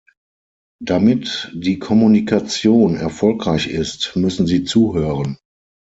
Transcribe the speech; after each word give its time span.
Damit 0.81 1.51
die 1.53 1.77
Kommunikation 1.77 2.95
erfolgreich 2.97 3.67
ist, 3.67 4.13
müssen 4.15 4.47
Sie 4.47 4.63
zuhören. 4.63 5.37